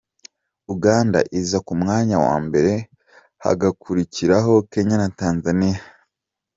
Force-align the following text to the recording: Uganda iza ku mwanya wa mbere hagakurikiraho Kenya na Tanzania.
Uganda 0.73 1.19
iza 1.39 1.57
ku 1.65 1.73
mwanya 1.81 2.15
wa 2.25 2.35
mbere 2.45 2.73
hagakurikiraho 3.43 4.51
Kenya 4.71 4.95
na 5.01 5.09
Tanzania. 5.19 5.79